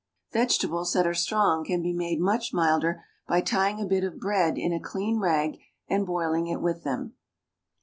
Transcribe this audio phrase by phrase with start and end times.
[0.33, 4.57] Vegetables that are strong can be made much milder by tying a bit of bread
[4.57, 7.13] in a clean rag and boiling it with them.